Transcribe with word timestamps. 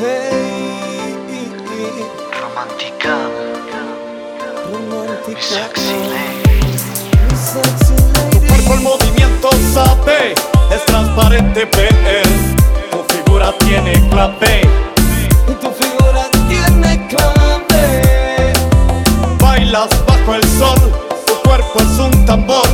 Hey, 0.00 1.16
Romántica, 2.40 3.16
mi 4.70 4.76
romántica, 4.76 5.40
sexy 5.40 5.98
lady. 6.06 6.78
mi 7.28 7.36
sexy 7.36 7.94
lady. 8.14 8.46
cuerpo 8.46 8.74
el 8.74 8.80
movimiento 8.82 9.50
sabe, 9.74 10.34
es 10.72 10.84
transparente 10.86 11.64
ver. 11.64 12.22
Tu 12.92 13.12
figura 13.12 13.52
tiene 13.58 13.94
clave, 14.08 14.60
Y 15.48 15.52
tu 15.54 15.68
figura 15.72 16.30
tiene 16.48 17.08
clave. 17.08 18.52
bailas 19.40 19.88
bajo 20.06 20.34
el 20.36 20.44
sol. 20.44 20.78
Tu 21.26 21.34
cuerpo 21.42 21.80
es 21.80 21.98
un 21.98 22.24
tambor, 22.24 22.68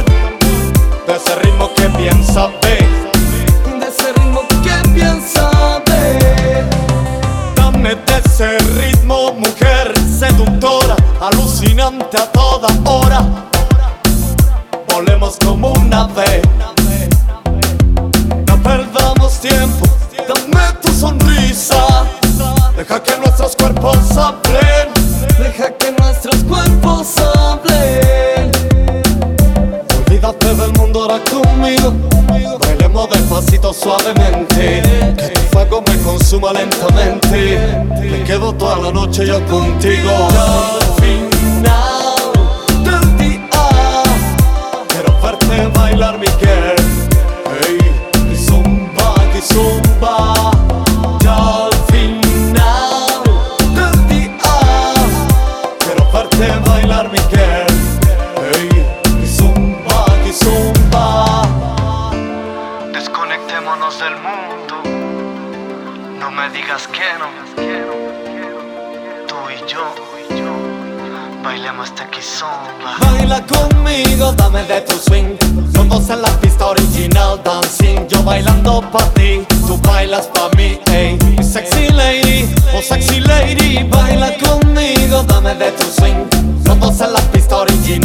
de 1.07 1.17
ese 1.17 1.35
ritmo 1.37 1.73
que 1.75 1.89
bien 1.97 2.23
sabe. 2.23 2.94
Ese 8.35 8.59
ritmo, 8.59 9.33
mujer 9.35 9.95
seductora, 10.19 10.97
alucinante 11.21 12.17
a 12.19 12.27
toda 12.33 12.67
hora. 12.85 13.23
Volemos 14.93 15.37
como 15.45 15.73
una 15.75 16.03
ave. 16.03 16.43
No 18.49 18.61
perdamos 18.61 19.39
tiempo, 19.39 19.87
dame 20.27 20.73
tu 20.83 20.93
sonrisa. 20.93 22.05
Deja 22.77 23.01
que 23.01 23.17
nuestros 23.19 23.55
cuerpos 23.55 23.99
hablen. 24.17 24.89
Deja 25.39 25.71
que 25.79 25.93
nuestros 25.93 26.43
cuerpos 26.43 27.15
hablen. 27.37 28.51
Olvídate 30.07 30.55
del 30.57 30.73
mundo 30.73 31.03
ahora 31.03 31.21
conmigo. 31.31 31.93
Bailemos 32.59 33.11
despacito, 33.11 33.73
suavemente. 33.73 34.83
Fuego 35.55 35.85
me 35.87 35.97
consuma 36.03 36.53
lentamente. 36.53 37.59
Me 38.01 38.25
quedo 38.25 38.53
toda 38.55 38.77
la 38.77 38.91
noche 38.91 39.25
yo 39.25 39.41
contigo. 39.47 40.11
Me 66.35 66.51
digas 66.51 66.89
que 66.89 67.07
no. 67.19 67.29
Tú 69.29 69.37
y 69.51 69.71
yo, 69.71 69.85
bailemos 71.45 71.89
este 71.89 72.09
kizomba. 72.11 72.97
Baila 73.01 73.41
conmigo, 73.47 74.33
dame 74.33 74.65
de 74.65 74.81
tu 74.81 74.97
swing. 74.97 75.37
Los 75.75 75.89
dos 75.89 76.11
en 76.11 76.23
la 76.23 76.31
pista 76.41 76.67
original 76.67 77.41
dancing. 77.45 78.09
Yo 78.09 78.23
bailando 78.25 78.81
pa' 78.91 79.09
ti, 79.15 79.47
tú 79.67 79.79
bailas 79.83 80.27
pa' 80.27 80.51
mí, 80.57 80.79
ey. 80.93 81.19
Sexy 81.43 81.89
lady, 81.91 82.49
oh 82.77 82.83
sexy 82.83 83.21
lady, 83.21 83.85
baila 83.85 84.33
conmigo, 84.39 85.23
dame 85.23 85.55
de 85.55 85.71
tu 85.73 85.85
swing. 85.85 86.27
Los 86.65 86.81
dos 86.81 87.01
en 87.01 87.13
la 87.13 87.21
pista 87.33 87.57
original 87.59 88.04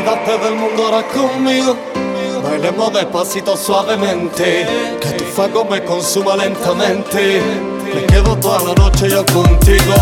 Olvídate 0.00 0.38
del 0.38 0.54
mundo 0.54 0.84
ahora 0.84 1.02
conmigo. 1.08 1.76
Bailemos 2.42 2.90
despacito 2.90 3.54
suavemente. 3.54 4.66
Que 4.98 5.10
tu 5.10 5.24
fuego 5.24 5.66
me 5.66 5.84
consuma 5.84 6.36
lentamente. 6.36 7.42
Me 7.94 8.06
quedo 8.06 8.34
toda 8.36 8.60
la 8.60 8.74
noche 8.76 9.10
yo 9.10 9.22
contigo. 9.26 9.92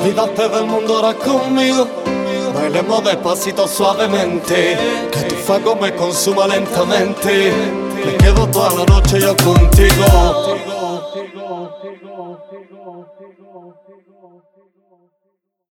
Olvídate 0.00 0.48
del 0.48 0.64
mundo 0.64 0.96
ahora 0.96 1.12
conmigo. 1.12 1.86
Bailemos 2.54 3.04
despacito 3.04 3.68
suavemente. 3.68 4.78
Que 5.12 5.20
tu 5.24 5.34
fuego 5.34 5.76
me 5.76 5.94
consuma 5.94 6.46
lentamente. 6.46 7.52
Me 8.02 8.16
quedo 8.16 8.46
toda 8.46 8.70
la 8.70 8.84
noche 8.86 9.20
yo 9.20 9.36
contigo 9.36 10.69